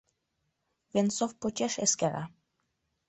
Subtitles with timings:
[0.93, 2.23] Венцов почеш эскера.